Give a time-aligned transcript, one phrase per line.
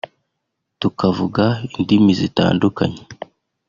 [0.79, 1.45] tukavuga
[1.77, 3.01] indimi zitandukanye